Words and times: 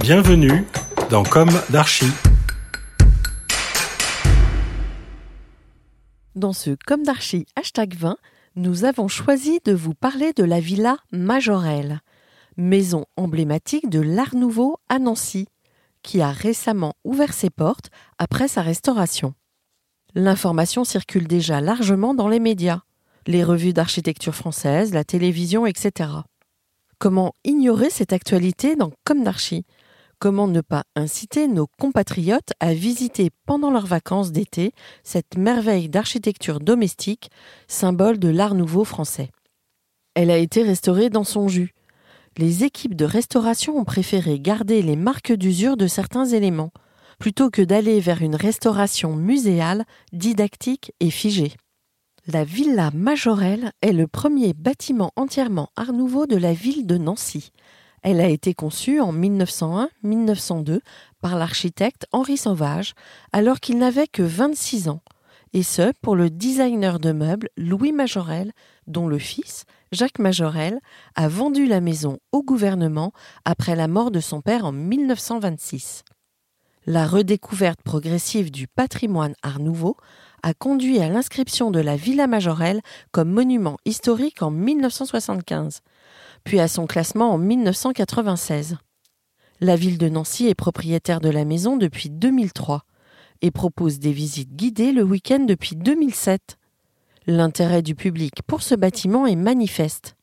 Bienvenue 0.00 0.66
dans 1.08 1.22
Comme 1.22 1.48
d'Archie. 1.70 2.12
Dans 6.34 6.52
ce 6.52 6.76
Comme 6.86 7.02
d'Archie 7.02 7.46
hashtag 7.56 7.94
20, 7.94 8.18
nous 8.56 8.84
avons 8.84 9.08
choisi 9.08 9.58
de 9.64 9.72
vous 9.72 9.94
parler 9.94 10.34
de 10.34 10.44
la 10.44 10.60
Villa 10.60 10.98
Majorelle, 11.12 12.02
maison 12.58 13.06
emblématique 13.16 13.88
de 13.88 14.00
l'Art 14.00 14.34
Nouveau 14.34 14.76
à 14.90 14.98
Nancy, 14.98 15.48
qui 16.02 16.20
a 16.20 16.30
récemment 16.30 16.92
ouvert 17.04 17.32
ses 17.32 17.48
portes 17.50 17.88
après 18.18 18.48
sa 18.48 18.60
restauration. 18.60 19.32
L'information 20.14 20.84
circule 20.84 21.26
déjà 21.26 21.62
largement 21.62 22.12
dans 22.12 22.28
les 22.28 22.40
médias, 22.40 22.82
les 23.26 23.42
revues 23.42 23.72
d'architecture 23.72 24.34
française, 24.34 24.92
la 24.92 25.04
télévision, 25.04 25.64
etc. 25.64 26.10
Comment 26.98 27.32
ignorer 27.44 27.88
cette 27.88 28.12
actualité 28.12 28.76
dans 28.76 28.92
Comme 29.04 29.24
d'Archie 29.24 29.64
Comment 30.18 30.48
ne 30.48 30.62
pas 30.62 30.84
inciter 30.94 31.46
nos 31.46 31.66
compatriotes 31.66 32.54
à 32.58 32.72
visiter 32.72 33.30
pendant 33.44 33.70
leurs 33.70 33.84
vacances 33.84 34.32
d'été 34.32 34.72
cette 35.04 35.36
merveille 35.36 35.90
d'architecture 35.90 36.58
domestique, 36.58 37.30
symbole 37.68 38.18
de 38.18 38.28
l'art 38.28 38.54
nouveau 38.54 38.84
français? 38.84 39.30
Elle 40.14 40.30
a 40.30 40.38
été 40.38 40.62
restaurée 40.62 41.10
dans 41.10 41.24
son 41.24 41.48
jus. 41.48 41.74
Les 42.38 42.64
équipes 42.64 42.94
de 42.94 43.04
restauration 43.04 43.76
ont 43.76 43.84
préféré 43.84 44.40
garder 44.40 44.80
les 44.80 44.96
marques 44.96 45.34
d'usure 45.34 45.76
de 45.76 45.86
certains 45.86 46.24
éléments, 46.24 46.72
plutôt 47.18 47.50
que 47.50 47.60
d'aller 47.60 48.00
vers 48.00 48.22
une 48.22 48.36
restauration 48.36 49.16
muséale, 49.16 49.84
didactique 50.14 50.92
et 51.00 51.10
figée. 51.10 51.52
La 52.26 52.42
Villa 52.42 52.90
Majorelle 52.92 53.70
est 53.82 53.92
le 53.92 54.06
premier 54.06 54.54
bâtiment 54.54 55.12
entièrement 55.14 55.68
art 55.76 55.92
nouveau 55.92 56.26
de 56.26 56.36
la 56.36 56.54
ville 56.54 56.86
de 56.86 56.96
Nancy. 56.96 57.52
Elle 58.02 58.20
a 58.20 58.28
été 58.28 58.54
conçue 58.54 59.00
en 59.00 59.12
1901-1902 59.12 60.80
par 61.20 61.36
l'architecte 61.36 62.06
Henri 62.12 62.36
Sauvage, 62.36 62.94
alors 63.32 63.60
qu'il 63.60 63.78
n'avait 63.78 64.06
que 64.06 64.22
26 64.22 64.88
ans, 64.88 65.00
et 65.52 65.62
ce 65.62 65.92
pour 66.02 66.16
le 66.16 66.30
designer 66.30 66.98
de 66.98 67.12
meubles 67.12 67.48
Louis 67.56 67.92
Majorel, 67.92 68.52
dont 68.86 69.08
le 69.08 69.18
fils, 69.18 69.64
Jacques 69.92 70.18
Majorel, 70.18 70.80
a 71.14 71.28
vendu 71.28 71.66
la 71.66 71.80
maison 71.80 72.18
au 72.32 72.42
gouvernement 72.42 73.12
après 73.44 73.74
la 73.74 73.88
mort 73.88 74.10
de 74.10 74.20
son 74.20 74.40
père 74.40 74.64
en 74.64 74.72
1926. 74.72 76.04
La 76.88 77.06
redécouverte 77.06 77.82
progressive 77.82 78.50
du 78.50 78.68
patrimoine 78.68 79.34
art 79.42 79.58
nouveau 79.58 79.96
a 80.42 80.54
conduit 80.54 81.00
à 81.00 81.08
l'inscription 81.08 81.70
de 81.72 81.80
la 81.80 81.96
Villa 81.96 82.28
Majorelle 82.28 82.80
comme 83.10 83.30
monument 83.30 83.78
historique 83.84 84.42
en 84.42 84.50
1975 84.50 85.80
puis 86.46 86.60
à 86.60 86.68
son 86.68 86.86
classement 86.86 87.32
en 87.32 87.38
1996. 87.38 88.78
La 89.60 89.74
ville 89.74 89.98
de 89.98 90.08
Nancy 90.08 90.46
est 90.46 90.54
propriétaire 90.54 91.20
de 91.20 91.28
la 91.28 91.44
maison 91.44 91.76
depuis 91.76 92.08
2003 92.08 92.84
et 93.42 93.50
propose 93.50 93.98
des 93.98 94.12
visites 94.12 94.54
guidées 94.54 94.92
le 94.92 95.02
week-end 95.02 95.40
depuis 95.40 95.74
2007. 95.74 96.56
L'intérêt 97.26 97.82
du 97.82 97.96
public 97.96 98.42
pour 98.46 98.62
ce 98.62 98.76
bâtiment 98.76 99.26
est 99.26 99.34
manifeste. 99.34 100.15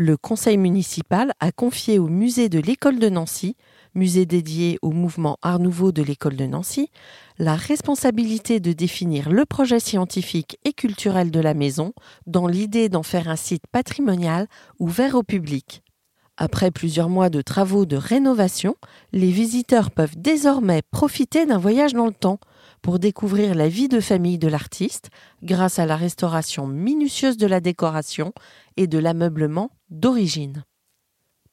Le 0.00 0.16
conseil 0.16 0.58
municipal 0.58 1.32
a 1.40 1.50
confié 1.50 1.98
au 1.98 2.06
musée 2.06 2.48
de 2.48 2.60
l'école 2.60 3.00
de 3.00 3.08
Nancy, 3.08 3.56
musée 3.96 4.26
dédié 4.26 4.78
au 4.80 4.92
mouvement 4.92 5.38
Art 5.42 5.58
Nouveau 5.58 5.90
de 5.90 6.04
l'école 6.04 6.36
de 6.36 6.46
Nancy, 6.46 6.88
la 7.38 7.56
responsabilité 7.56 8.60
de 8.60 8.72
définir 8.72 9.28
le 9.28 9.44
projet 9.44 9.80
scientifique 9.80 10.56
et 10.64 10.72
culturel 10.72 11.32
de 11.32 11.40
la 11.40 11.52
maison 11.52 11.94
dans 12.28 12.46
l'idée 12.46 12.88
d'en 12.88 13.02
faire 13.02 13.28
un 13.28 13.34
site 13.34 13.64
patrimonial 13.72 14.46
ouvert 14.78 15.16
au 15.16 15.24
public. 15.24 15.82
Après 16.36 16.70
plusieurs 16.70 17.08
mois 17.08 17.28
de 17.28 17.42
travaux 17.42 17.84
de 17.84 17.96
rénovation, 17.96 18.76
les 19.10 19.32
visiteurs 19.32 19.90
peuvent 19.90 20.16
désormais 20.16 20.82
profiter 20.92 21.44
d'un 21.44 21.58
voyage 21.58 21.92
dans 21.92 22.06
le 22.06 22.12
temps 22.12 22.38
pour 22.82 22.98
découvrir 22.98 23.54
la 23.54 23.68
vie 23.68 23.88
de 23.88 24.00
famille 24.00 24.38
de 24.38 24.48
l'artiste 24.48 25.10
grâce 25.42 25.78
à 25.78 25.86
la 25.86 25.96
restauration 25.96 26.66
minutieuse 26.66 27.36
de 27.36 27.46
la 27.46 27.60
décoration 27.60 28.32
et 28.76 28.86
de 28.86 28.98
l'ameublement 28.98 29.70
d'origine. 29.90 30.64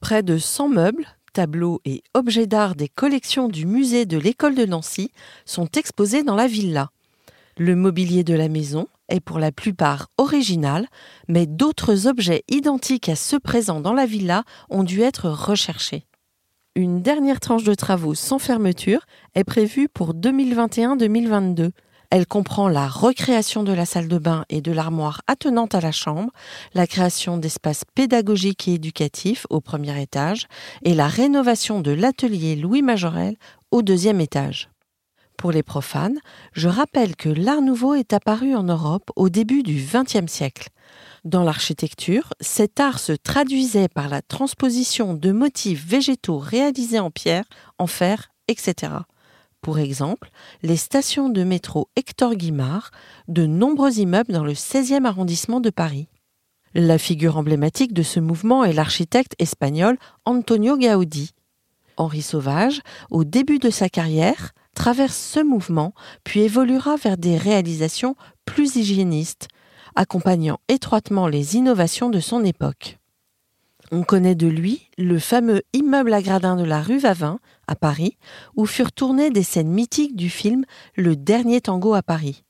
Près 0.00 0.22
de 0.22 0.38
100 0.38 0.68
meubles, 0.68 1.06
tableaux 1.32 1.80
et 1.84 2.02
objets 2.14 2.46
d'art 2.46 2.74
des 2.74 2.88
collections 2.88 3.48
du 3.48 3.66
musée 3.66 4.06
de 4.06 4.18
l'école 4.18 4.54
de 4.54 4.66
Nancy 4.66 5.10
sont 5.44 5.68
exposés 5.76 6.22
dans 6.22 6.34
la 6.34 6.46
villa. 6.46 6.90
Le 7.56 7.76
mobilier 7.76 8.24
de 8.24 8.34
la 8.34 8.48
maison 8.48 8.88
est 9.08 9.20
pour 9.20 9.38
la 9.38 9.52
plupart 9.52 10.08
original, 10.16 10.88
mais 11.28 11.46
d'autres 11.46 12.06
objets 12.06 12.44
identiques 12.48 13.08
à 13.08 13.16
ceux 13.16 13.40
présents 13.40 13.80
dans 13.80 13.92
la 13.92 14.06
villa 14.06 14.44
ont 14.70 14.84
dû 14.84 15.02
être 15.02 15.28
recherchés. 15.28 16.06
Une 16.74 17.02
dernière 17.02 17.38
tranche 17.38 17.64
de 17.64 17.74
travaux 17.74 18.14
sans 18.14 18.38
fermeture 18.38 19.04
est 19.34 19.44
prévue 19.44 19.90
pour 19.90 20.14
2021-2022. 20.14 21.72
Elle 22.08 22.26
comprend 22.26 22.66
la 22.66 22.88
recréation 22.88 23.62
de 23.62 23.74
la 23.74 23.84
salle 23.84 24.08
de 24.08 24.16
bain 24.16 24.46
et 24.48 24.62
de 24.62 24.72
l'armoire 24.72 25.20
attenante 25.26 25.74
à 25.74 25.82
la 25.82 25.92
chambre, 25.92 26.30
la 26.72 26.86
création 26.86 27.36
d'espaces 27.36 27.84
pédagogiques 27.94 28.68
et 28.68 28.74
éducatifs 28.74 29.46
au 29.50 29.60
premier 29.60 30.00
étage 30.00 30.46
et 30.82 30.94
la 30.94 31.08
rénovation 31.08 31.82
de 31.82 31.90
l'atelier 31.90 32.56
Louis 32.56 32.80
Majorel 32.80 33.36
au 33.70 33.82
deuxième 33.82 34.22
étage. 34.22 34.70
Pour 35.36 35.52
les 35.52 35.62
profanes, 35.62 36.20
je 36.54 36.68
rappelle 36.68 37.16
que 37.16 37.28
l'art 37.28 37.60
nouveau 37.60 37.92
est 37.92 38.14
apparu 38.14 38.54
en 38.54 38.62
Europe 38.62 39.10
au 39.14 39.28
début 39.28 39.62
du 39.62 39.74
XXe 39.74 40.30
siècle. 40.32 40.70
Dans 41.24 41.44
l'architecture, 41.44 42.34
cet 42.40 42.80
art 42.80 42.98
se 42.98 43.12
traduisait 43.12 43.88
par 43.88 44.08
la 44.08 44.22
transposition 44.22 45.14
de 45.14 45.30
motifs 45.30 45.86
végétaux 45.86 46.38
réalisés 46.38 46.98
en 46.98 47.12
pierre, 47.12 47.44
en 47.78 47.86
fer, 47.86 48.32
etc. 48.48 48.92
Pour 49.60 49.78
exemple, 49.78 50.30
les 50.62 50.76
stations 50.76 51.28
de 51.28 51.44
métro 51.44 51.88
Hector 51.94 52.34
Guimard, 52.34 52.90
de 53.28 53.46
nombreux 53.46 54.00
immeubles 54.00 54.32
dans 54.32 54.42
le 54.42 54.54
16e 54.54 55.04
arrondissement 55.04 55.60
de 55.60 55.70
Paris. 55.70 56.08
La 56.74 56.98
figure 56.98 57.36
emblématique 57.36 57.92
de 57.92 58.02
ce 58.02 58.18
mouvement 58.18 58.64
est 58.64 58.72
l'architecte 58.72 59.36
espagnol 59.38 59.98
Antonio 60.24 60.76
Gaudí. 60.76 61.30
Henri 61.96 62.22
Sauvage, 62.22 62.80
au 63.10 63.22
début 63.22 63.60
de 63.60 63.70
sa 63.70 63.88
carrière, 63.88 64.50
traverse 64.74 65.16
ce 65.16 65.38
mouvement 65.38 65.94
puis 66.24 66.40
évoluera 66.40 66.96
vers 66.96 67.16
des 67.16 67.36
réalisations 67.36 68.16
plus 68.44 68.74
hygiénistes, 68.74 69.46
accompagnant 69.96 70.58
étroitement 70.68 71.26
les 71.26 71.56
innovations 71.56 72.10
de 72.10 72.20
son 72.20 72.44
époque. 72.44 72.98
On 73.90 74.04
connaît 74.04 74.34
de 74.34 74.46
lui 74.46 74.88
le 74.96 75.18
fameux 75.18 75.62
immeuble 75.74 76.14
à 76.14 76.22
gradins 76.22 76.56
de 76.56 76.64
la 76.64 76.80
rue 76.80 76.98
Vavin, 76.98 77.38
à 77.66 77.74
Paris, 77.74 78.16
où 78.56 78.64
furent 78.64 78.92
tournées 78.92 79.30
des 79.30 79.42
scènes 79.42 79.70
mythiques 79.70 80.16
du 80.16 80.30
film 80.30 80.64
Le 80.96 81.14
Dernier 81.14 81.60
Tango 81.60 81.92
à 81.92 82.02
Paris. 82.02 82.42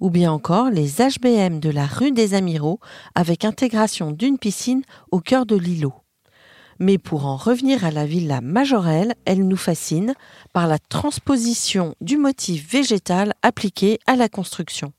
Ou 0.00 0.08
bien 0.08 0.32
encore 0.32 0.70
les 0.70 1.02
HBM 1.02 1.60
de 1.60 1.70
la 1.70 1.84
rue 1.84 2.12
des 2.12 2.32
Amiraux, 2.34 2.80
avec 3.14 3.44
intégration 3.44 4.12
d'une 4.12 4.38
piscine 4.38 4.82
au 5.10 5.20
cœur 5.20 5.44
de 5.44 5.56
l'îlot. 5.56 5.94
Mais 6.78 6.96
pour 6.96 7.26
en 7.26 7.36
revenir 7.36 7.84
à 7.84 7.90
la 7.90 8.06
villa 8.06 8.40
Majorelle, 8.40 9.14
elle 9.24 9.46
nous 9.46 9.56
fascine 9.56 10.14
par 10.52 10.66
la 10.68 10.78
transposition 10.78 11.94
du 12.00 12.16
motif 12.16 12.70
végétal 12.70 13.34
appliqué 13.42 13.98
à 14.06 14.16
la 14.16 14.28
construction. 14.28 14.92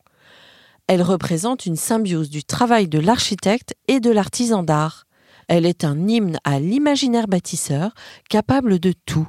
Elle 0.89 1.03
représente 1.03 1.67
une 1.67 1.75
symbiose 1.75 2.31
du 2.31 2.43
travail 2.43 2.87
de 2.87 2.97
l'architecte 2.97 3.75
et 3.87 3.99
de 3.99 4.09
l'artisan 4.09 4.63
d'art. 4.63 5.05
Elle 5.47 5.67
est 5.67 5.83
un 5.83 6.07
hymne 6.07 6.39
à 6.43 6.59
l'imaginaire 6.59 7.27
bâtisseur, 7.27 7.93
capable 8.27 8.79
de 8.79 8.95
tout. 9.05 9.27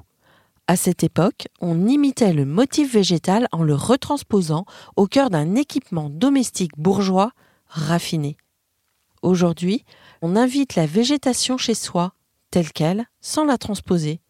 À 0.66 0.76
cette 0.76 1.04
époque, 1.04 1.48
on 1.60 1.86
imitait 1.86 2.32
le 2.32 2.46
motif 2.46 2.94
végétal 2.94 3.46
en 3.52 3.62
le 3.62 3.74
retransposant 3.74 4.64
au 4.96 5.06
cœur 5.06 5.28
d'un 5.28 5.54
équipement 5.54 6.08
domestique 6.08 6.72
bourgeois 6.78 7.32
raffiné. 7.66 8.38
Aujourd'hui, 9.20 9.84
on 10.22 10.36
invite 10.36 10.76
la 10.76 10.86
végétation 10.86 11.58
chez 11.58 11.74
soi, 11.74 12.14
telle 12.50 12.72
qu'elle, 12.72 13.04
sans 13.20 13.44
la 13.44 13.58
transposer. 13.58 14.22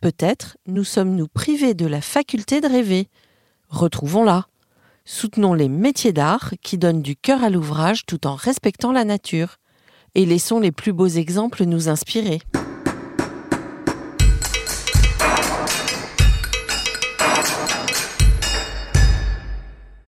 Peut-être 0.00 0.56
nous 0.66 0.82
sommes-nous 0.82 1.28
privés 1.28 1.74
de 1.74 1.86
la 1.86 2.00
faculté 2.00 2.60
de 2.60 2.66
rêver. 2.66 3.08
Retrouvons-la. 3.68 4.48
Soutenons 5.04 5.52
les 5.52 5.68
métiers 5.68 6.12
d'art 6.12 6.52
qui 6.62 6.78
donnent 6.78 7.02
du 7.02 7.16
cœur 7.16 7.42
à 7.42 7.50
l'ouvrage 7.50 8.06
tout 8.06 8.24
en 8.26 8.36
respectant 8.36 8.92
la 8.92 9.04
nature 9.04 9.56
et 10.14 10.24
laissons 10.24 10.60
les 10.60 10.70
plus 10.70 10.92
beaux 10.92 11.08
exemples 11.08 11.64
nous 11.64 11.88
inspirer. 11.88 12.40